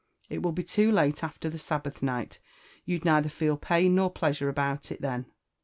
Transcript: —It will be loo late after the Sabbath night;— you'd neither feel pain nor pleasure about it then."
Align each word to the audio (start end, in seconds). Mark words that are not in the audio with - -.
—It 0.31 0.41
will 0.41 0.51
be 0.51 0.65
loo 0.79 0.91
late 0.91 1.23
after 1.23 1.47
the 1.47 1.59
Sabbath 1.59 2.01
night;— 2.01 2.39
you'd 2.85 3.05
neither 3.05 3.29
feel 3.29 3.55
pain 3.55 3.93
nor 3.93 4.09
pleasure 4.09 4.49
about 4.49 4.91
it 4.91 4.99
then." 5.01 5.27